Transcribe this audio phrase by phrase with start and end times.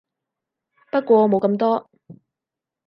[0.91, 1.87] 不過冇咁多